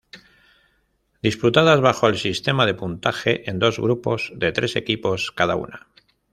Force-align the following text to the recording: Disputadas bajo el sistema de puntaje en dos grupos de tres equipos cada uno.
Disputadas 1.21 1.79
bajo 1.79 2.07
el 2.07 2.17
sistema 2.17 2.65
de 2.65 2.73
puntaje 2.73 3.47
en 3.47 3.59
dos 3.59 3.77
grupos 3.79 4.33
de 4.35 4.51
tres 4.51 4.75
equipos 4.75 5.31
cada 5.31 5.55
uno. 5.55 5.77